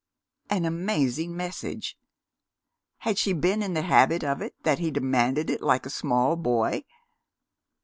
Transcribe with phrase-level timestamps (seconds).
[0.49, 1.95] An amazing message!
[3.01, 6.35] Had she been in the habit of it, that he demanded it like a small
[6.35, 6.85] boy?